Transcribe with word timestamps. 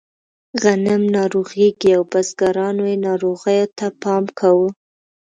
غنم 0.61 1.01
ناروغېږي 1.17 1.91
او 1.97 2.03
بزګرانو 2.11 2.83
یې 2.91 2.97
ناروغیو 3.07 3.67
ته 3.77 3.87
پام 4.01 4.23
کاوه. 4.39 4.69